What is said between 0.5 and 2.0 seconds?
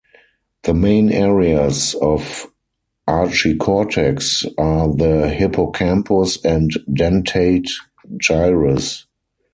The main areas